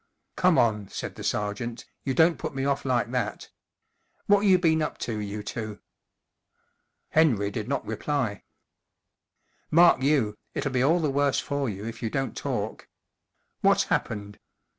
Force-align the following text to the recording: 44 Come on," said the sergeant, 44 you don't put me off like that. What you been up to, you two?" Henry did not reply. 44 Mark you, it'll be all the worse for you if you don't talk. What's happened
44 0.37 0.41
Come 0.41 0.57
on," 0.57 0.87
said 0.87 1.13
the 1.13 1.23
sergeant, 1.23 1.81
44 1.81 1.97
you 2.05 2.13
don't 2.15 2.39
put 2.39 2.55
me 2.55 2.65
off 2.65 2.85
like 2.85 3.11
that. 3.11 3.51
What 4.25 4.39
you 4.47 4.57
been 4.57 4.81
up 4.81 4.97
to, 5.05 5.19
you 5.19 5.43
two?" 5.43 5.77
Henry 7.11 7.51
did 7.51 7.67
not 7.69 7.85
reply. 7.85 8.43
44 9.69 9.69
Mark 9.69 10.01
you, 10.01 10.33
it'll 10.55 10.71
be 10.71 10.81
all 10.83 10.99
the 11.01 11.11
worse 11.11 11.39
for 11.39 11.69
you 11.69 11.85
if 11.85 12.01
you 12.01 12.09
don't 12.09 12.35
talk. 12.35 12.89
What's 13.61 13.83
happened 13.93 14.39